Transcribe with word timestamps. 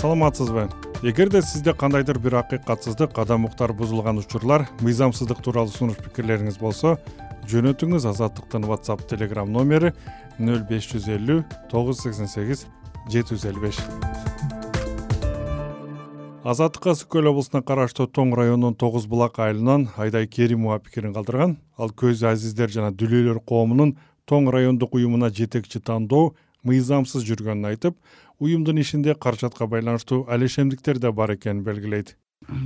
саламатсызбы? 0.00 0.70
Эгерде 1.02 1.42
сизде 1.42 1.74
кандайдыр 1.74 2.18
бир 2.18 2.34
акыйкатсыздык 2.40 3.18
адам 3.18 3.46
бузулган 3.76 4.18
учурлар 4.18 4.66
мыйзамсыздык 4.80 5.42
тууралуу 5.44 5.68
сунуш 5.68 5.98
пикирлериңиз 6.00 6.56
болсо 6.58 6.96
жөнөтүңүз 7.44 8.06
азаттыктын 8.08 8.64
whatsapp 8.64 9.04
telegram 9.10 9.52
номери 9.52 9.92
нөл 10.38 10.64
беш 10.64 10.88
жүз 10.88 11.08
элүү 11.16 11.44
тогуз 11.68 12.00
жүз 12.00 12.04
сексен 12.06 12.32
сегиз 12.32 12.64
жети 13.12 13.34
жүз 13.34 13.44
элүү 13.52 13.62
беш. 13.66 13.80
Азаттыкка 16.44 16.96
ысык 16.96 17.20
облусуна 17.20 17.60
караштуу 17.60 18.06
тоң 18.08 18.32
районунун 18.32 18.74
тогуз 18.74 19.04
булак 19.04 19.38
айылынан 19.38 19.90
айдай 19.98 20.26
керимова 20.26 20.78
пикирин 20.78 21.12
калтырган. 21.12 21.58
Ал 21.76 21.92
көз 21.92 22.24
азиздер 22.24 22.72
жана 22.72 22.88
дүлөйлөр 22.88 23.44
коомунун 23.44 23.98
тоң 24.24 24.48
райондук 24.48 24.94
уюмуна 24.94 25.28
жетекчи 25.28 25.80
тандоо 25.80 26.32
мыйзамсыз 26.64 27.24
жүргөнүн 27.24 27.68
айтып 27.72 27.96
уюмдун 28.40 28.80
ишинде 28.80 29.14
каражатка 29.14 29.66
байланыштуу 29.66 30.24
алешемдиктер 30.28 30.98
да 30.98 31.12
бар 31.12 31.34
экенин 31.36 31.62
белгилейт. 31.62 32.16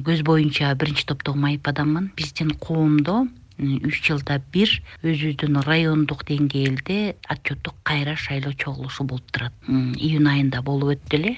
Көз 0.06 0.23
боюнча 0.23 0.74
биринчи 0.78 1.05
топтогу 1.06 1.38
майып 1.38 1.66
адаммын. 1.69 2.12
Биздин 2.16 2.55
коомдо 2.62 3.27
үч 3.59 4.01
жылда 4.06 4.41
бир 4.55 4.70
өзүбүздүн 5.02 5.60
райондук 5.66 6.24
деңгээлде 6.30 7.16
отчеттук 7.30 7.74
кайра 7.82 8.16
шайлоо 8.16 8.55
чогулушу 8.55 9.05
болуп 9.05 9.30
турат. 9.30 9.55
Июнь 9.68 10.30
айында 10.30 10.62
болуп 10.62 10.95
өттү 10.96 11.18
эле. 11.18 11.34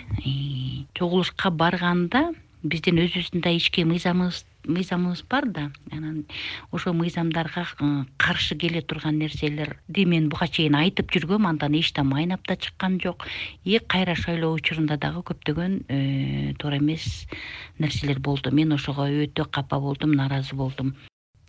Чогулушка 0.94 1.50
барганда 1.50 2.30
биздин 2.62 3.00
өзүбүздүн 3.04 3.44
да 3.44 3.52
ички 3.56 3.84
мыйзамыбыз 3.84 4.44
мыйзамыбыз 4.66 5.22
бар 5.30 5.46
да. 5.46 5.70
Анан 5.90 6.26
ошол 6.70 6.94
мыйзамдарга 6.94 7.66
э, 7.80 8.04
каршы 8.18 8.56
келе 8.56 8.82
турган 8.82 9.18
нерселерди 9.18 10.04
мен 10.04 10.28
буга 10.28 10.48
чейин 10.48 10.74
айтып 10.74 11.10
жүргөм 11.14 11.48
андан 11.48 11.74
эч 11.74 11.92
да 11.92 12.04
майнап 12.04 12.46
да 12.46 12.56
чыккан 12.56 13.00
жок. 13.00 13.26
И 13.64 13.78
кайра 13.78 14.14
шайлоо 14.14 14.54
учурунда 14.54 14.96
дагы 14.96 15.22
көптөгөн 15.22 15.84
э, 15.88 16.54
туура 16.58 16.78
эмес 16.78 17.26
нерселер 17.78 18.18
болду. 18.20 18.50
Мен 18.50 18.72
ошого 18.72 19.08
өтө 19.08 19.48
капа 19.50 19.80
болдум 19.80 20.12
нааразы 20.12 20.54
болдум. 20.54 20.94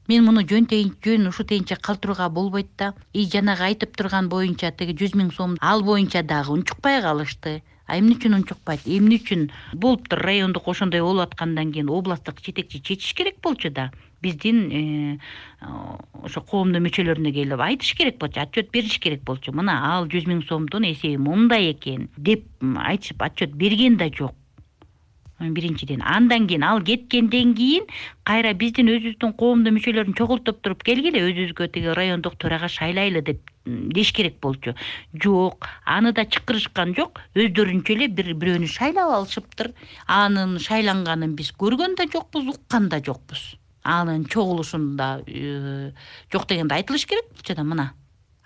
Мен 0.07 0.23
муну 0.23 0.41
жөн 0.47 0.67
жөн 1.03 1.27
ушутейинче 1.27 1.75
калтырууга 1.75 2.29
болбойт 2.29 2.69
да. 2.77 2.93
И 3.13 3.25
жанагы 3.25 3.63
айтып 3.63 3.97
турган 3.97 4.29
боюнча 4.29 4.71
тиги 4.71 4.95
жүз 4.95 5.17
миң 5.19 5.33
сом 5.35 5.57
ал 5.59 5.83
боюнча 5.83 6.23
дагы 6.23 6.53
унчукпай 6.53 7.01
калышты 7.01 7.61
а 7.87 7.97
эмне 7.97 8.15
үчүн 8.17 8.37
унчукпайт 8.37 8.85
эмне 8.85 9.17
үчүн? 9.21 9.47
Болуптур 9.73 10.19
райондук 10.19 10.67
ошондой 10.67 11.01
болуп 11.01 11.31
аткандан 11.31 11.71
кийин 11.71 11.89
областтык 11.89 12.43
жетекчи 12.43 12.81
чечиш 12.83 13.13
керек 13.15 13.39
болчу 13.41 13.71
да. 13.71 13.91
Биздин 14.21 14.57
э, 14.71 15.19
ошо 16.23 16.41
коомдун 16.41 16.83
мүчөлөрүнө 16.87 17.31
келип 17.33 17.61
айтыш 17.61 17.93
керек 17.95 18.19
болчу 18.19 18.41
отчет 18.43 18.71
бериш 18.71 18.99
керек 18.99 19.23
болчу. 19.23 19.53
Мына 19.55 19.79
ал 19.93 20.09
жүз 20.11 20.27
миң 20.27 20.43
сомдун 20.49 20.89
эсеби 20.91 21.17
мындай 21.17 21.71
экен 21.71 22.09
деп 22.17 22.45
айтышып 22.61 23.23
отчет 23.23 23.55
берген 23.55 23.97
да 23.97 24.11
жок 24.11 24.35
биринчиден 25.39 26.01
андан 26.01 26.47
кийин 26.47 26.63
ал 26.63 26.81
кеткенден 26.81 27.53
кийин 27.55 27.85
кайра 28.23 28.53
биздин 28.53 28.89
өзүбүздүн 28.89 29.35
коомдун 29.37 29.77
мүчөлөрүн 29.77 30.17
чогултуп 30.17 30.63
туруп 30.65 30.81
келгиле 30.83 31.21
өзүбүзгө 31.29 31.69
тиги 31.73 31.93
райондук 31.93 32.39
төрага 32.41 32.69
шайлайлы 32.71 33.21
деп 33.21 33.41
деш 33.65 34.13
керек 34.13 34.39
болчу. 34.41 34.73
Жок 35.13 35.67
аны 35.85 36.13
да 36.13 36.25
чакырышкан 36.25 36.95
жок 36.97 37.21
өздөрүнчө 37.35 37.93
эле 37.93 38.07
бир 38.07 38.33
бирөөнү 38.33 38.69
шайлап 38.71 39.13
алышыптыр. 39.19 39.73
Анын 40.07 40.57
шайланганын 40.57 41.35
биз 41.35 41.53
көргөн 41.53 41.97
да 41.99 42.07
жокпуз 42.09 42.47
уккан 42.55 42.89
да 42.89 43.01
жокпуз. 43.03 43.55
Анын 43.83 44.25
чогулушунда 44.25 45.21
э, 45.27 45.91
жок 46.31 46.47
дегенде 46.47 46.75
айтылыш 46.75 47.05
керек 47.05 47.29
болчу 47.35 47.55
да 47.55 47.63
мына 47.63 47.93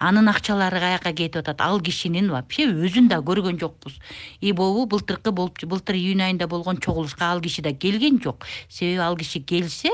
анын 0.02 0.30
акчалары 0.32 0.80
каяка 0.82 1.14
кетип 1.14 1.42
атат? 1.44 1.62
Ал 1.62 1.80
кишинин 1.80 2.32
вообще 2.34 2.66
өзүн 2.66 3.08
да 3.08 3.20
көргөн 3.22 3.60
жокпуз. 3.62 3.94
И 4.42 4.52
могу 4.52 4.88
былтыркы 4.90 5.32
былтыр 5.32 5.96
июнь 5.96 6.24
айында 6.26 6.48
болгон 6.48 6.78
чогулушка 6.78 7.30
ал 7.32 7.42
киши 7.42 7.62
да 7.62 7.74
келген 7.74 8.20
жок. 8.22 8.48
Себеби 8.68 8.98
ал 8.98 9.18
киши 9.18 9.40
келсе 9.40 9.92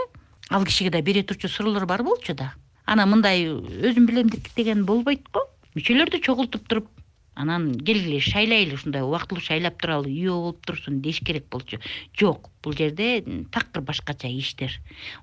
ал 0.49 0.65
кишиге 0.65 0.89
да 0.89 1.01
бере 1.01 1.23
турчу 1.23 1.49
суроолор 1.49 1.85
бар 1.85 2.03
болчу 2.03 2.33
да. 2.33 2.53
Анан 2.85 3.09
мындай 3.09 3.45
өзүм 3.47 4.07
билем 4.07 4.31
деген 4.55 4.85
болбойт 4.85 5.27
го. 5.33 5.43
Мүчөлөрдү 5.75 6.23
чогултуп 6.23 6.67
туруп 6.67 6.87
анан 7.37 7.69
келгиле 7.85 8.19
шайлайлы 8.19 8.73
ушундай 8.73 9.03
убактылуу 9.05 9.43
шайлап 9.43 9.77
туралы 9.81 10.09
болуп 10.09 10.65
турсун 10.65 11.01
деш 11.01 11.19
керек 11.21 11.45
болчу. 11.51 11.77
Жок 12.17 12.49
бул 12.63 12.73
жерде 12.73 13.23
такыр 13.51 13.83
башкача 13.83 14.27
иштер. 14.27 14.73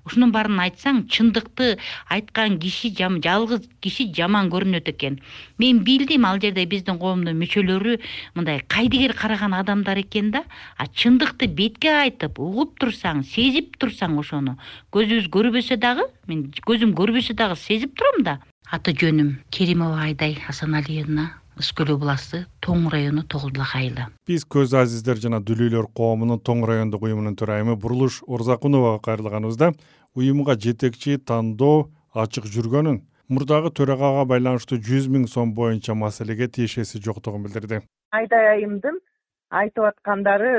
Ушунун 0.05 0.31
баарын 0.31 0.61
айтсаң 0.63 1.03
чындыкты 1.11 1.75
айткан 2.07 2.57
киши 2.59 2.93
жалгыз 2.95 3.67
киши 3.81 4.07
жаман 4.15 4.49
көрүнөт 4.49 4.89
экен. 4.89 5.19
Мен 5.57 5.83
билдим 5.83 6.25
ал 6.25 6.39
жерде 6.39 6.65
биздин 6.65 6.97
коомдун 6.97 7.37
мүчөлөрү 7.41 7.99
мындай 8.35 8.63
кайдыгер 8.67 9.13
караган 9.13 9.53
адамдар 9.53 9.99
экен 9.99 10.31
да 10.31 10.43
а 10.77 10.87
чындыкты 10.87 11.47
бетке 11.47 11.91
айтып 11.99 12.39
угуп 12.39 12.79
турсаң 12.79 13.23
сезип 13.23 13.77
турсаң 13.77 14.17
ошону. 14.19 14.57
Көзүбүз 14.91 15.29
көрбөсө 15.35 15.77
дагы 15.77 16.07
мен 16.27 16.47
көзүм 16.65 16.95
көрбөсө 16.95 17.35
дагы 17.35 17.59
сезип 17.59 17.97
турам 17.99 18.23
да. 18.23 18.39
Аты 18.71 18.95
жөнүм 18.97 19.35
керимова 19.51 20.07
айдай 20.07 20.39
асаналиевна 20.49 21.33
ысык 21.59 21.81
көл 21.81 21.95
областы 21.95 22.45
тоң 22.65 22.89
району 22.93 23.23
тогуз 23.23 23.51
булак 23.55 23.75
айылы 23.79 24.07
биз 24.27 24.45
көз 24.55 24.75
азиздер 24.83 25.21
жана 25.23 25.39
дүлөйлөр 25.39 25.89
коомунун 25.99 26.39
тоң 26.39 26.65
райондук 26.69 27.03
уюмунун 27.07 27.35
төрайымы 27.39 27.75
бурулуш 27.75 28.21
орзакуновага 28.27 29.01
кайрылганыбызда 29.09 29.73
уюмга 30.15 30.55
жетекчи 30.67 31.17
тандоо 31.17 31.89
ачык 32.13 32.47
жүргөнүн 32.55 33.01
мурдагы 33.29 33.71
төрагага 33.79 34.25
байланыштуу 34.29 34.77
жүз 34.87 35.07
миң 35.09 35.25
сом 35.31 35.53
боюнча 35.57 35.95
маселеге 35.97 36.47
тиешеси 36.47 37.01
жоктугун 37.01 37.43
билдирди. 37.45 37.81
Айдай 38.11 38.49
айымдын 38.53 38.99
айтып 39.61 39.87
аткандары 39.89 40.51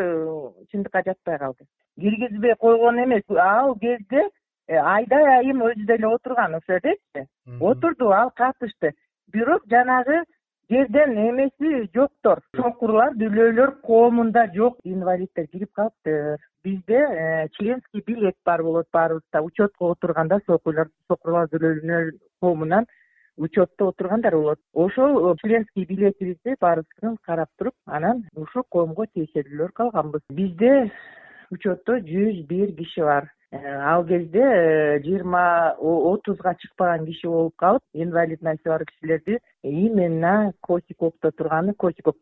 чындыкка 0.72 1.02
жатпай 1.06 1.38
калды. 1.38 1.66
Киргизбей 2.00 2.56
койгон 2.60 2.98
эмес. 3.04 3.22
Ал 3.30 3.74
кезде 3.78 4.22
э, 4.68 4.76
айдай 4.76 5.38
айым 5.38 5.62
өзү 5.62 5.86
деле 5.86 6.08
отурган 6.08 6.58
ошол 6.58 6.80
жертечи 6.82 7.26
отурду 7.60 8.12
ал 8.12 8.32
катышты. 8.34 8.94
Бирок 9.32 9.62
жанагы 9.70 10.24
жерден 10.71 11.16
эмеси 11.16 11.88
жоктор. 11.94 12.43
Чокурлар 12.56 13.15
дүлөйлөр 13.21 13.77
коомунда 13.87 14.47
жок 14.54 14.78
инвалиддер 14.84 15.47
кирип 15.47 15.72
калыптыр. 15.72 16.38
Бизде 16.65 16.99
э, 16.99 17.49
членский 17.56 18.03
билет 18.06 18.34
бар 18.44 18.62
болот 18.62 18.87
баарыбызда. 18.93 19.43
Учетко 19.43 19.93
отурганда 19.93 20.41
сокурлар 20.47 21.49
дүлөйлөр 21.53 22.12
коомунан 22.41 22.87
учетто 23.37 23.88
отургандар 23.88 24.34
болот. 24.34 24.59
Ошол 24.72 25.32
э, 25.32 25.37
членский 25.43 25.84
билетибизди 25.84 26.56
баарыбызын 26.60 27.16
карап 27.22 27.49
туруп 27.59 27.75
анан 27.87 28.25
ушул 28.34 28.65
коомго 28.71 29.06
тиешелүүлөр 29.15 29.72
калганбыз. 29.72 30.22
Бизде 30.31 30.91
учетто 31.50 32.00
жүз 32.00 32.43
бир 32.49 32.75
киши 32.75 33.03
бар 33.03 33.31
ал 33.52 34.04
кезде 34.04 34.42
э, 34.42 35.00
жыйырма 35.02 35.76
отузга 35.78 36.54
чыкпаган 36.58 37.06
киши 37.06 37.28
болуп 37.28 37.54
калып 37.56 37.82
инвалидности 37.94 38.68
бар 38.68 38.84
кишилерди 38.84 39.38
именно 39.62 40.52
косиковдо 40.60 41.30
турганы 41.30 41.74
косиков 41.74 42.16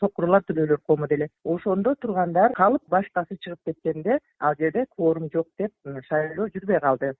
сокурлар 0.00 0.42
дүлөйлөр 0.48 0.80
коому 0.86 1.06
деле. 1.06 1.28
Ошондо 1.44 1.94
тургандар 1.94 2.52
калып 2.52 2.82
башкасы 2.88 3.38
чыгып 3.38 3.60
кеткенде 3.66 4.18
ал 4.40 4.54
жерде 4.58 4.86
кворум 4.96 5.30
жок 5.32 5.46
деп 5.58 5.72
шайлоо 6.08 6.48
жүрбөй 6.48 6.80
калды. 6.80 7.14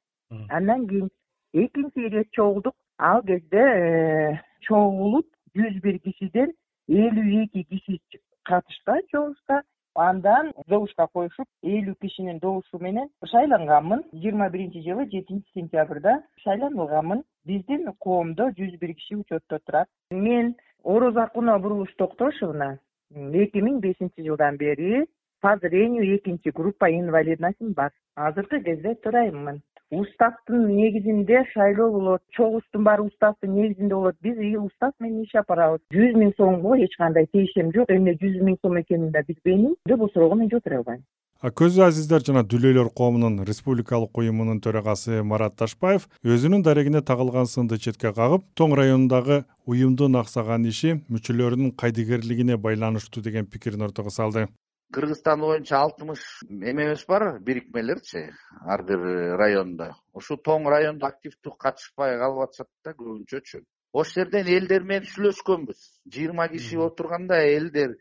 Андан 0.50 0.88
кийин 0.88 1.10
экинчи 1.52 2.06
ирет 2.06 2.30
чогулдук. 2.32 2.74
Ал 2.98 3.22
кезде 3.22 3.62
э, 3.62 4.40
чогулуп 4.62 5.26
жүз 5.54 5.80
бир 5.82 6.00
кишиден 6.00 6.52
элүү 6.88 7.44
эки 7.44 7.62
киши 7.62 8.00
катышкан 8.42 9.02
чогулушка 9.12 9.62
андан 9.96 10.52
добушка 10.68 11.06
коюшуп 11.12 11.46
элүү 11.62 11.94
кишинин 12.00 12.38
добушу 12.38 12.78
менен 12.80 13.08
шайланганмын. 13.24 14.04
Жыйырма 14.12 14.48
биринчи 14.50 14.82
жылы 14.84 15.06
жетинчи 15.12 15.48
сентябрда 15.54 16.22
шайланылганмын 16.44 17.22
биздин 17.46 17.92
коомдо 17.98 18.50
жүз 18.58 18.78
бир 18.80 18.94
киши 18.94 19.16
учетто 19.16 19.58
турат. 19.66 19.88
Мен 20.10 20.54
орозакунова 20.84 21.58
бурулуш 21.58 21.94
токтошовна 21.96 22.78
эки 23.14 23.62
миң 23.62 23.80
бешинчи 23.80 24.22
жылдан 24.22 24.56
бери 24.56 25.06
по 25.40 25.56
зрению 25.58 26.16
экинчи 26.16 26.50
группа 26.50 26.90
инвалидностьм 26.90 27.72
бар. 27.72 27.90
Азыркы 28.14 28.60
кезде 28.60 28.94
төрайыммын 28.94 29.62
уставдын 29.90 30.66
негизинде 30.76 31.44
шайлоо 31.52 31.90
болот 31.90 32.22
чогуу 32.36 32.60
иштин 32.60 32.84
баары 32.84 33.02
уставдын 33.02 33.54
негизинде 33.54 33.94
болот. 33.94 34.16
Биз 34.22 34.36
устав 34.60 34.92
менен 35.00 35.22
иш 35.22 35.34
алып 35.34 35.48
барабыз 35.48 35.80
жүз 35.92 36.16
миң 36.22 36.32
сомго 36.36 36.76
эч 36.76 36.96
кандай 36.96 37.26
тиешем 37.26 37.72
жок. 37.72 37.90
Эмне 37.90 38.16
жүз 38.20 38.42
миң 38.42 38.58
сом 38.62 38.80
экенин 38.80 39.12
да 39.12 39.22
билбеймин 39.28 39.76
бул 39.86 40.10
суроого 40.12 40.34
мен 40.34 40.50
жооп 40.50 40.64
бере 40.64 40.78
албайм. 40.78 41.04
Көз 41.36 41.76
азиздер 41.84 42.22
жана 42.24 42.42
дүлөйлөр 42.48 42.88
коомунун 42.96 43.44
республикалык 43.44 44.16
уюмунун 44.18 44.62
төрагасы 44.64 45.22
марат 45.22 45.54
ташбаев 45.60 46.08
өзүнүн 46.24 46.64
дарегине 46.64 47.02
тагылган 47.04 47.44
сынды 47.44 47.76
четке 47.78 48.14
кагып 48.16 48.46
тоң 48.56 48.72
районундагы 48.80 49.42
уюмдун 49.66 50.16
аксаган 50.16 50.64
иши 50.64 50.94
мүчөлөрүнүн 51.12 51.74
кайдыгерлигине 51.76 52.56
байланыштуу 52.56 53.22
деген 53.22 53.44
пикирин 53.44 53.84
ортого 53.84 54.08
салды 54.08 54.48
кыргызстан 54.94 55.40
боюнча 55.40 55.78
алтымыш 55.78 56.22
эмебиз 56.50 57.04
бар 57.08 57.38
бирикмелерчи 57.40 58.30
ар 58.72 58.82
бир 58.82 59.00
райондо 59.42 59.90
ушул 60.14 60.38
тоң 60.48 60.68
райондо 60.70 61.06
активдүү 61.06 61.56
катышпай 61.64 62.18
калып 62.22 62.44
атышат 62.46 62.70
да 62.84 62.94
көбүнчөчү 63.00 63.62
ошол 63.92 64.12
жерден 64.12 64.48
элдер 64.56 64.84
менен 64.84 65.08
сүйлөшкөнбүз. 65.08 65.82
Жыйырма 66.12 66.48
киши 66.52 66.78
отурганда 66.86 67.38
элдер 67.56 67.96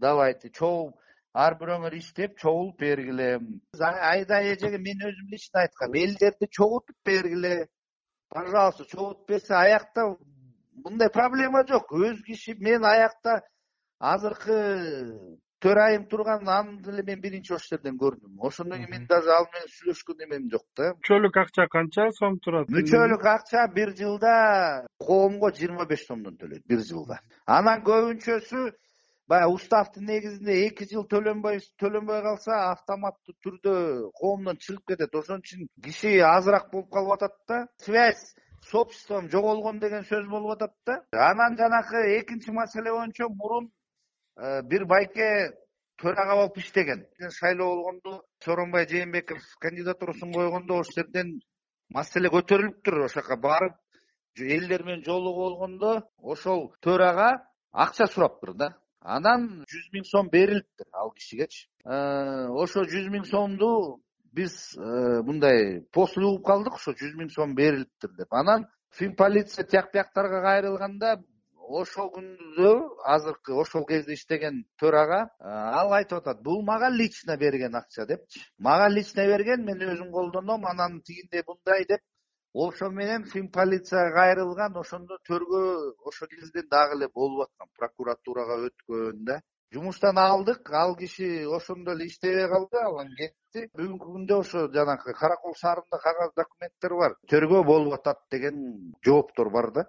давайте 0.00 0.50
чогуу 0.50 0.94
ар 1.34 1.56
бирөөңөр 1.60 1.96
иштеп 1.98 2.38
чогулуп 2.38 2.78
бергиле 2.80 3.28
айда 3.80 4.40
эжеге 4.52 4.78
мен 4.78 5.04
өзүм 5.10 5.32
лично 5.34 5.64
айткам 5.64 5.94
элдерди 5.94 6.48
чогултуп 6.50 6.96
бергиле. 7.04 7.68
Пожалуйста 8.28 8.84
чогултуп 8.84 9.28
берсе 9.28 9.54
аякта 9.54 10.06
мындай 10.84 11.10
проблема 11.10 11.64
жок. 11.68 11.92
Өз 11.92 12.22
киши 12.26 12.56
мен 12.58 12.84
аякта 12.84 13.42
азыркы 13.98 15.38
төрайым 15.64 16.04
турган 16.10 16.48
аны 16.48 16.76
деле 16.84 17.02
мен 17.08 17.20
биринчи 17.24 17.54
ошол 17.56 17.76
жерден 17.76 17.96
көрдүм. 18.02 18.36
Ошондон 18.48 18.78
кийин 18.78 18.90
мен 18.90 19.06
даже 19.08 19.30
ал 19.32 19.46
менен 19.54 19.70
сүйлөшкөн 19.76 20.24
эмем 20.26 20.48
жок 20.52 20.64
да. 20.76 20.92
Мүчөлүк 21.00 21.40
акча 21.42 21.66
канча 21.72 22.08
сом 22.18 22.38
турат? 22.44 22.68
Мүчөлүк 22.76 23.24
акча 23.34 23.66
бир 23.76 23.94
жылда 24.00 24.34
коомго 25.08 25.50
жыйырма 25.58 25.86
беш 25.88 26.06
сомдон 26.08 26.36
төлөйт 26.40 26.64
бир 26.68 26.84
жылда. 26.90 27.20
Анан 27.46 27.84
көбүнчөсү 27.88 28.70
баягы 29.28 29.54
уставдын 29.56 30.04
негизинде 30.12 30.56
эки 30.66 30.86
жыл 30.90 31.06
төлөнбөй 31.12 31.60
төлөнбөй 31.80 32.22
калса 32.26 32.58
автоматтуу 32.72 33.36
түрдө 33.44 33.76
коомдон 34.20 34.60
чыгып 34.60 34.92
кетет. 34.92 35.14
Ошон 35.20 35.40
үчүн 35.40 35.68
киши 35.84 36.18
азыраак 36.20 36.68
болуп 36.72 36.90
калып 36.92 37.16
атат 37.16 37.38
да. 37.48 37.66
Связь 37.86 38.34
с 38.60 38.74
обществом 38.74 39.30
жоголгон 39.30 39.80
деген 39.80 40.04
сөз 40.04 40.28
болуп 40.28 40.58
атат 40.58 40.76
да. 40.86 41.00
Анан 41.30 41.56
жанакы 41.56 42.04
экинчи 42.18 42.52
маселе 42.52 42.92
боюнча 42.92 43.28
мурун 43.28 43.70
бир 44.70 44.84
байке 44.86 45.28
төрага 46.00 46.36
болуп 46.36 46.58
иштеген. 46.58 47.06
Шайлоо 47.38 47.76
болгондо 47.76 48.22
сооронбай 48.44 48.86
жээнбеков 48.90 49.42
кандидатурасын 49.60 50.32
койгондо 50.32 50.80
ошол 50.82 50.94
жерден 50.96 51.40
маселе 51.88 52.28
көтөрүлүптүр 52.34 53.04
ошол 53.04 53.22
жака 53.22 53.36
барып 53.36 53.74
элдер 54.40 54.82
менен 54.84 55.04
жолугуп 55.04 55.36
болгондо 55.36 56.02
ошол 56.18 56.72
төрага 56.82 57.30
акча 57.72 58.06
сураптыр 58.06 58.54
да. 58.54 58.74
Анан 59.00 59.64
жүз 59.68 59.90
миң 59.92 60.04
сом 60.08 60.30
берилиптир 60.32 60.86
ал 60.92 61.12
кишигечи. 61.12 61.66
Э, 61.84 62.48
ошо 62.48 62.86
жүз 62.88 63.10
миң 63.12 63.26
сомду 63.28 64.00
биз 64.32 64.74
э, 64.78 65.22
мындай 65.22 65.82
после 65.92 66.24
угуп 66.24 66.46
калдык 66.46 66.78
ошо 66.80 66.94
жүз 66.96 67.12
миң 67.20 67.28
сом 67.30 67.54
берилиптир 67.54 68.14
деп. 68.16 68.32
Анан 68.32 68.66
фин 68.90 69.14
полиция 69.14 69.66
тияк 69.66 69.92
бияктарга 69.92 70.40
кайрылганда 70.42 71.18
ошол 71.68 72.10
күндө 72.14 72.70
азыркы 73.14 73.54
ошол 73.62 73.84
кезде 73.86 74.14
иштеген 74.14 74.64
төрага 74.80 75.20
ал 75.40 75.92
айтып 75.98 76.18
атат 76.20 76.42
бул 76.42 76.62
мага 76.64 76.90
лично 76.90 77.36
берген 77.36 77.74
акча 77.74 78.06
депчи. 78.06 78.40
Мага 78.58 78.88
лично 78.88 79.26
берген 79.26 79.64
мен 79.64 79.80
өзүм 79.80 80.10
колдоном 80.12 80.66
анан 80.66 81.00
тигиндей 81.02 81.42
мындай 81.48 81.84
деп. 81.88 82.00
Ошо 82.54 82.90
менен 82.90 83.24
фин 83.24 83.50
полицияга 83.50 84.14
кайрылган 84.14 84.76
ошондо 84.76 85.18
төргөө 85.28 85.94
ошол 86.06 86.28
кезден 86.28 86.68
дагы 86.70 86.96
эле 86.96 87.08
болуп 87.14 87.48
аткан 87.48 87.68
прокуратурага 87.78 88.60
өткөн 88.68 89.24
да. 89.24 89.40
Жумуштан 89.72 90.18
алдык 90.18 90.70
ал 90.70 90.94
киши 90.96 91.46
ошондо 91.56 91.92
эле 91.92 92.06
иштебей 92.06 92.46
калды 92.48 92.78
анан 92.78 93.10
кетти. 93.18 93.66
Бүгүнкү 93.74 94.12
күндө 94.12 94.38
ошо 94.44 94.68
жанакы 94.76 95.14
каракол 95.18 95.54
шаарында 95.62 95.98
кагаз 96.06 96.30
документтер 96.36 96.94
бар. 97.00 97.16
Тергөө 97.28 97.64
болуп 97.64 97.98
атат 97.98 98.22
деген 98.30 98.94
жооптор 99.02 99.50
бар 99.50 99.72
да 99.72 99.88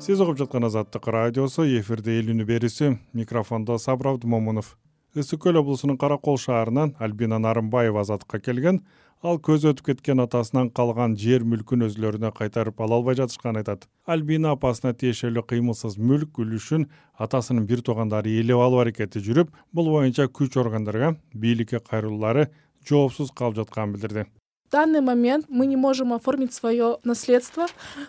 сиз 0.00 0.20
угуп 0.20 0.38
жаткан 0.38 0.64
азаттык 0.64 1.06
радиосу 1.06 1.64
эфирде 1.78 2.18
эл 2.18 2.32
үнү 2.34 2.44
берүүсү 2.48 2.90
микрофондо 3.14 3.78
сабыр 3.78 4.14
абдымомунов 4.14 4.74
ысык 5.14 5.44
көл 5.44 5.60
облусунун 5.60 5.96
каракол 5.96 6.36
шаарынан 6.36 6.96
альбина 6.98 7.38
нарымбаева 7.38 8.00
азаттыкка 8.02 8.40
келген. 8.40 8.82
Ал 9.22 9.38
көзү 9.38 9.70
өтүп 9.72 9.86
кеткен 9.86 10.20
атасынан 10.20 10.68
калган 10.74 11.14
жер 11.16 11.46
мүлкүн 11.48 11.86
өзүлөрүнө 11.86 12.32
кайтарып 12.36 12.82
ала 12.84 12.98
албай 12.98 13.16
жатышканын 13.16 13.62
айтат. 13.62 13.88
Альбина 14.04 14.52
апасына 14.52 14.92
тиешелүү 14.92 15.46
кыймылсыз 15.48 15.96
мүлк 15.96 16.42
үлүшүн 16.44 16.90
атасынын 17.16 17.64
бир 17.70 17.80
туугандары 17.86 18.34
ээлеп 18.34 18.60
алуу 18.66 18.82
аракети 18.84 19.22
жүрүп 19.24 19.54
бул 19.72 19.92
боюнча 19.94 20.28
күч 20.28 20.58
органдарга 20.60 21.14
бийликке 21.32 21.80
кайрылуулары 21.80 22.50
жоопсуз 22.84 23.32
калып 23.32 23.62
жатканын 23.62 23.94
билдирди 23.94 24.26
данный 24.70 25.00
момент 25.00 25.46
мы 25.48 25.66
не 25.66 25.76
можем 25.76 26.12
оформить 26.12 26.52
свое 26.52 26.98
наследство 27.04 27.66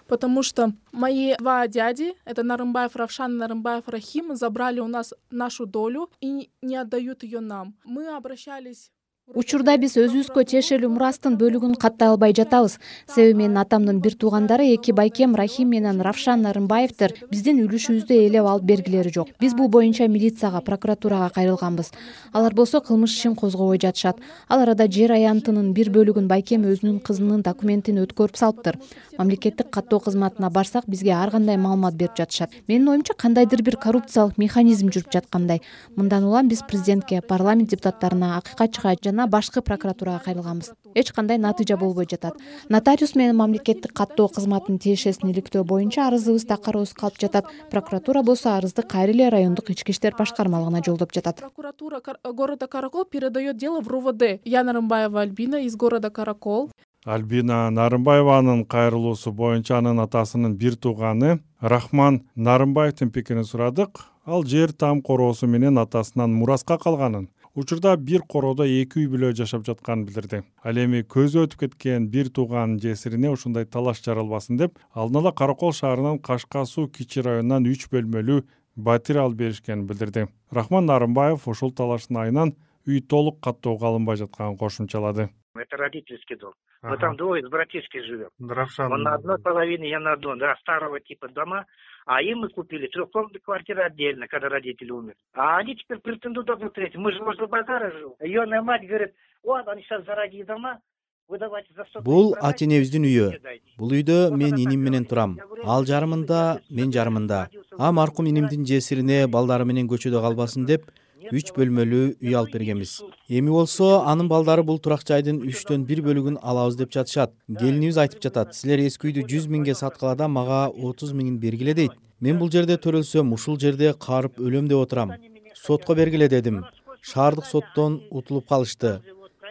потому 0.07 0.43
что 0.43 0.73
мои 0.91 1.35
два 1.37 1.67
дяди 1.67 2.13
это 2.25 2.43
нарымбаев 2.43 2.95
равшан 2.95 3.33
и 3.33 3.37
нарымбаев 3.37 3.87
рахим 3.87 4.35
забрали 4.35 4.79
у 4.79 4.87
нас 4.87 5.13
нашу 5.29 5.65
долю 5.65 6.09
и 6.21 6.49
не 6.61 6.75
отдают 6.75 7.23
ее 7.23 7.39
нам. 7.39 7.75
Мы 7.83 8.07
обращались 8.07 8.91
учурда 9.33 9.73
биз 9.81 9.95
өзүбүзгө 9.97 10.43
тиешелүү 10.51 10.89
мурастын 10.93 11.33
бөлүгүн 11.39 11.73
каттай 11.81 12.11
албай 12.11 12.33
жатабыз. 12.37 12.77
Себеби 13.09 13.39
менин 13.39 13.57
атамдын 13.57 13.97
бир 14.03 14.13
туугандары 14.21 14.67
эки 14.75 14.93
байкем 14.93 15.33
рахим 15.35 15.71
менен 15.73 15.99
равшан 16.05 16.43
нарымбаевдер 16.45 17.15
биздин 17.31 17.63
үлүшүбүздү 17.65 18.13
ээлеп 18.13 18.45
алып 18.45 18.67
бергилери 18.69 19.09
жок. 19.09 19.31
Биз 19.41 19.55
бул 19.57 19.67
боюнча 19.67 20.07
милицияга 20.07 20.61
прокуратурага 20.61 21.31
кайрылганбыз. 21.33 21.91
Алар 22.33 22.53
болсо 22.53 22.81
кылмыш 22.81 23.17
ишин 23.17 23.35
козгобой 23.35 23.79
жатышат. 23.81 24.21
Ал 24.47 24.61
арада 24.61 24.87
жер 24.87 25.11
аянтынын 25.17 25.73
бир 25.73 25.89
бөлүгүн 25.89 26.27
байкем 26.29 26.61
өзүнүн 26.69 27.01
кызынын 27.01 27.41
документин 27.41 27.97
өткөрүп 28.05 28.37
салыптыр. 28.37 28.77
Мамлекеттик 29.17 29.71
каттоо 29.71 29.99
кызматына 29.99 30.51
барсак 30.51 30.85
бизге 30.87 31.15
ар 31.17 31.31
кандай 31.31 31.57
маалымат 31.57 31.95
берип 31.95 32.15
жатышат. 32.15 32.53
Менин 32.67 32.89
оюмча 32.89 33.13
кандайдыр 33.17 33.63
бир 33.63 33.77
коррупциялык 33.77 34.37
механизм 34.37 34.93
жүрүп 34.93 35.11
жаткандай. 35.11 35.61
Мындан 35.95 36.23
улам 36.23 36.47
биз 36.47 36.61
президентке 36.67 37.21
парламент 37.21 37.69
депутаттарына 37.69 38.37
акыйкат 38.37 38.75
чыгат 39.15 39.29
башкы 39.29 39.61
прокуратурага 39.61 40.19
кайрылганбыз. 40.25 40.73
Эч 40.93 41.11
кандай 41.11 41.37
натыйжа 41.37 41.77
болбой 41.77 42.05
жатат. 42.09 42.35
Нотариус 42.69 43.15
менен 43.15 43.37
мамлекеттик 43.37 43.93
каттоо 43.93 44.27
кызматынын 44.27 44.79
тиешесин 44.79 45.29
иликтөө 45.29 45.63
боюнча 45.63 46.07
арызыбыз 46.07 46.45
такароосуз 46.45 46.93
калып 46.93 47.19
жатат. 47.19 47.45
Прокуратура 47.71 48.23
болсо 48.23 48.57
арызды 48.57 48.83
кайра 48.83 49.11
эле 49.11 49.29
райондук 49.29 49.69
ички 49.69 49.91
иштер 49.91 50.15
башкармалыгына 50.17 50.83
жолдоп 50.85 51.13
жатат. 51.13 51.39
Прокуратура 51.39 52.01
города 52.33 52.67
каракол 52.67 53.05
передает 53.05 53.57
дело 53.57 53.81
в 53.81 53.87
рувд. 53.87 54.21
Я 54.43 54.63
нарымбаева 54.63 55.21
альбина 55.21 55.55
из 55.65 55.75
города 55.75 56.09
каракол. 56.09 56.71
Альбина 57.05 57.69
нарымбаеванын 57.69 58.65
кайрылуусу 58.65 59.31
боюнча 59.31 59.77
анын 59.77 59.99
атасынын 59.99 60.55
бир 60.55 60.75
тууганы 60.75 61.39
рахман 61.61 62.23
нарымбаевдин 62.35 63.11
пикирин 63.11 63.43
сурадык. 63.43 64.05
Ал 64.25 64.43
жер 64.43 64.73
там 64.73 65.03
короосу 65.03 65.45
менен 65.45 65.77
атасынан 65.77 66.33
мураска 66.33 66.79
калганын 66.79 67.29
учурда 67.55 67.95
бир 67.97 68.21
короодо 68.27 68.65
эки 68.67 68.99
үй 68.99 69.07
бүлө 69.09 69.31
жашап 69.35 69.63
жатканын 69.65 70.05
билдирди. 70.05 70.41
Ал 70.63 70.77
эми 70.77 71.01
көзү 71.07 71.45
өтүп 71.47 71.61
кеткен 71.63 72.09
бир 72.11 72.27
тууганын 72.27 72.79
жесирине 72.83 73.31
ушундай 73.31 73.65
талаш 73.65 74.03
жаралбасын 74.03 74.59
деп 74.59 74.77
алдын 74.93 75.21
ала 75.21 75.31
каракол 75.31 75.71
шаарынан 75.71 76.19
кашка 76.19 76.65
суу 76.65 76.89
кичи 76.89 77.23
районунан 77.23 77.65
үч 77.71 77.87
бөлмөлүү 77.91 78.43
батир 78.75 79.21
алып 79.23 79.39
беришкенин 79.39 79.87
билдирди. 79.87 80.27
Рахман 80.51 80.85
нарымбаев 80.85 81.47
ушул 81.47 81.71
талаштын 81.71 82.19
айынан 82.25 82.53
үй 82.85 82.99
толук 83.01 83.39
каттоого 83.39 83.87
алынбай 83.87 84.19
жатканын 84.19 84.57
кошумчалады 84.59 85.29
это 85.61 85.77
родительский 85.77 86.35
дом. 86.35 86.53
Мы 86.81 86.97
там 86.97 87.15
двое 87.17 87.45
с 87.45 87.49
братишкой 87.49 88.03
живем 88.03 88.29
он 88.39 89.03
на 89.03 89.15
одной 89.15 89.39
половине 89.39 89.89
я 89.89 89.99
на 89.99 90.15
другой 90.15 90.39
да 90.39 90.55
старого 90.57 90.99
типа 90.99 91.29
дома. 91.29 91.65
А 92.05 92.21
им 92.21 92.39
мы 92.39 92.49
купили 92.49 92.87
трехкомнатную 92.87 93.41
квартиру 93.41 93.81
отдельно 93.83 94.27
когда 94.27 94.49
родители 94.49 94.91
умерли. 94.91 95.17
А 95.33 95.57
они 95.57 95.75
теперь 95.75 95.99
претендуют 95.99 96.47
на 96.47 96.69
третий. 96.69 96.97
Мы 96.97 97.11
же 97.11 97.23
возле 97.23 97.47
базара 97.47 97.91
живем 97.91 98.13
ионая 98.19 98.61
мать 98.61 98.87
говорит 98.87 99.13
вот 99.43 99.67
они 99.67 99.81
сейчас 99.83 100.03
дорогие 100.03 100.45
дома 100.45 100.79
выдавать 101.27 101.65
за 101.75 101.85
сто 101.85 102.01
бул 102.01 102.35
ата 102.39 102.65
энебиздин 102.65 103.03
үйү 103.03 103.29
бул 103.77 103.91
үйдө 103.91 104.35
мен 104.35 104.55
иним 104.55 104.81
менен 104.85 105.05
турам. 105.05 105.39
Ал 105.65 105.85
жарымында 105.85 106.61
мен 106.69 106.91
жарымында. 106.91 107.49
а 107.77 107.91
маркум 107.91 108.27
инимдин 108.27 108.65
жесирине 108.65 109.27
балдары 109.27 109.65
менен 109.65 109.87
көчөдө 109.87 110.21
калбасын 110.21 110.65
деп 110.65 110.85
үч 111.31 111.51
бөлмөлүү 111.55 112.05
үй 112.21 112.35
алып 112.37 112.53
бергенбиз. 112.55 113.01
Эми 113.29 113.49
болсо 113.53 114.01
анын 114.05 114.27
балдары 114.29 114.63
бул 114.63 114.79
турак 114.79 115.05
жайдын 115.07 115.41
үчтөн 115.47 115.85
бир 115.89 116.01
бөлүгүн 116.05 116.39
алабыз 116.41 116.77
деп 116.77 116.91
жатышат. 116.93 117.33
Келинибиз 117.47 117.97
айтып 117.97 118.21
жатат. 118.25 118.53
Силер 118.55 118.83
эски 118.85 119.09
үйдү 119.09 119.25
жүз 119.31 119.47
миңге 119.49 119.75
саткыла 119.75 120.15
да 120.15 120.27
мага 120.27 120.67
отуз 120.69 121.13
миңин 121.13 121.39
бергиле 121.39 121.73
дейт. 121.73 121.97
Мен 122.19 122.39
бул 122.39 122.51
жерде 122.51 122.77
төрөлсөм 122.77 123.33
ушул 123.33 123.59
жерде 123.59 123.93
каарып 123.93 124.39
өлөм 124.39 124.69
деп 124.69 124.85
отурам. 124.85 125.13
Сотко 125.55 125.95
бергиле 125.95 126.29
дедим. 126.29 126.63
Шаардык 127.01 127.45
соттон 127.45 128.01
утулуп 128.11 128.47
калышты. 128.49 128.99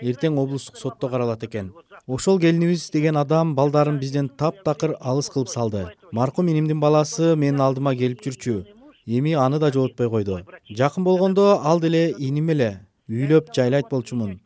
Эртең 0.02 0.38
облустук 0.42 0.76
сотто 0.76 1.08
каралат 1.08 1.44
экен. 1.44 1.72
Ошол 2.06 2.40
келинибиз 2.40 2.90
деген 2.90 3.16
адам 3.16 3.54
балдарын 3.54 4.00
бизден 4.00 4.28
таптакыр 4.28 4.96
алыс 5.00 5.30
кылып 5.30 5.48
салды. 5.48 5.86
Маркум 6.12 6.48
инимдин 6.48 6.80
баласы 6.80 7.36
менин 7.36 7.60
алдыма 7.60 7.94
келип 7.94 8.20
жүрчү 8.26 8.64
эми 9.06 9.32
аны 9.32 9.58
да 9.58 9.70
жоготпой 9.72 10.08
койду. 10.10 10.40
Жакын 10.70 11.04
болгондо 11.04 11.60
ал 11.62 11.80
деле 11.80 12.14
иним 12.18 12.50
эле 12.50 12.80
үйлөп 13.08 13.52
жайлайт 13.54 13.90
болчумун. 13.90 14.40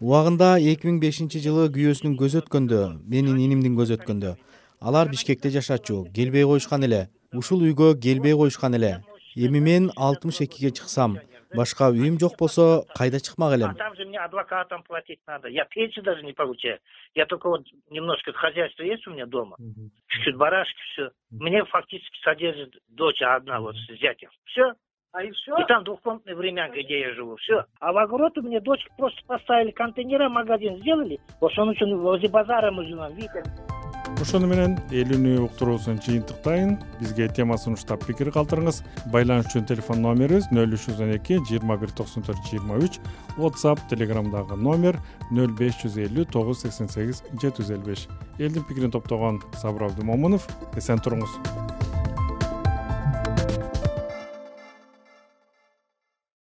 Убагында 0.00 0.58
эки 0.58 0.86
миң 0.86 0.98
бешинчи 1.00 1.40
жылы 1.40 1.68
күйөөсүнүн 1.72 2.16
көзү 2.18 2.42
өткөндө 2.42 2.80
менин 3.06 3.38
инимдин 3.38 3.76
көзү 3.78 3.98
өткөндө. 3.98 4.36
Алар 4.80 5.08
бишкекте 5.08 5.50
жашачу 5.50 6.06
келбей 6.14 6.44
коюшкан 6.44 6.82
эле. 6.82 7.08
Ушул 7.32 7.62
үйгө 7.62 7.94
келбей 8.00 8.34
коюшкан 8.34 8.74
эле. 8.74 9.04
Эми 9.36 9.60
мен 9.60 9.90
алтымыш 9.96 10.40
экиге 10.42 10.72
чыксам 10.72 11.18
башка 11.54 11.90
үйүм 11.90 12.18
жок 12.18 12.38
болсо 12.38 12.84
кайда 12.94 13.20
чыкмак 13.20 13.54
элем? 13.54 13.70
А 13.70 13.74
там 13.74 13.94
же 13.96 14.04
мне 14.04 14.18
адвокатам 14.18 14.82
платить 14.82 15.20
надо. 15.26 15.48
Я 15.48 15.64
пенсию 15.64 16.04
даже 16.04 16.22
не 16.22 16.32
получаю 16.32 16.78
я 17.14 17.26
только 17.26 17.48
вот 17.48 17.62
немножко 17.90 18.32
хозяйство 18.32 18.82
есть 18.82 19.06
у 19.06 19.10
меня 19.10 19.26
дома. 19.26 19.56
Чуть 20.08 20.24
чуть 20.24 20.36
барашки 20.36 20.80
все 20.92 21.10
мне 21.30 21.64
фактически 21.64 22.18
содержит 22.22 22.74
дочь 22.88 23.20
одна 23.22 23.60
вот 23.60 23.76
с 23.76 24.00
зятем. 24.00 24.30
Все 24.44 24.72
и 25.22 25.30
все 25.30 25.56
и 25.58 25.64
там 25.66 25.84
двухкомнатная 25.84 26.34
времянка 26.34 26.82
где 26.82 27.00
я 27.00 27.14
живу. 27.14 27.36
Все 27.36 27.66
а 27.80 27.92
в 27.92 27.98
огород 27.98 28.36
у 28.38 28.42
меня 28.42 28.60
дочки 28.60 28.88
просто 28.96 29.20
поставили 29.26 29.70
контейнера 29.72 30.28
магазин 30.28 30.78
сделали. 30.78 31.20
Ошон 31.40 31.70
үчүн 31.70 31.98
возле 31.98 32.28
базара 32.28 32.70
мы 32.70 32.84
живем 32.84 33.14
видите 33.14 33.42
ошону 34.20 34.48
менен 34.50 34.74
эл 34.90 35.12
үнү 35.16 35.36
уктуруусун 35.46 36.00
жыйынтыктайын. 36.02 36.76
Бизге 37.00 37.28
тема 37.32 37.56
сунуштап 37.58 38.04
пикир 38.06 38.32
калтырыңыз. 38.34 38.82
Байланыш 39.14 39.48
үчүн 39.50 39.66
телефон 39.70 40.02
номерибиз 40.04 40.50
нөл 40.52 40.76
үч 40.76 40.88
жүз 40.88 41.02
он 41.06 41.14
эки 41.16 41.38
жыйырма 41.48 41.78
бир 41.80 41.94
токсон 41.96 42.26
төрт 42.26 42.42
жыйырма 42.50 42.78
үч. 42.82 43.00
Whatsapp 43.38 43.80
телеграмдагы 43.90 44.56
номер 44.56 45.00
нөл 45.30 45.54
беш 45.56 45.80
жүз 45.82 45.98
элүү 46.06 46.28
тогуз 46.34 46.62
сексен 46.66 46.90
сегиз 46.92 47.24
жети 47.40 47.62
жүз 47.62 47.74
элүү 47.78 47.92
беш. 47.94 48.08
Элдин 48.38 48.66
пикирин 48.68 48.92
топтогон 48.92 49.42
сабыр 49.60 49.88
абдымомунов 49.88 50.48
эсен 50.76 51.00
туруңуз 51.00 51.38